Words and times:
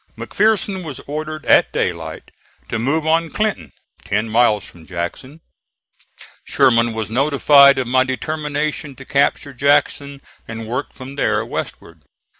McPherson 0.17 0.83
was 0.83 0.99
ordered 1.01 1.45
at 1.45 1.71
daylight 1.71 2.31
to 2.69 2.79
move 2.79 3.05
on 3.05 3.29
Clinton, 3.29 3.71
ten 4.03 4.27
miles 4.27 4.67
from 4.67 4.83
Jackson; 4.83 5.41
Sherman 6.43 6.93
was 6.93 7.11
notified 7.11 7.77
of 7.77 7.85
my 7.85 8.03
determination 8.03 8.95
to 8.95 9.05
capture 9.05 9.53
Jackson 9.53 10.23
and 10.47 10.65
work 10.67 10.91
from 10.91 11.17
there 11.17 11.45
westward. 11.45 12.01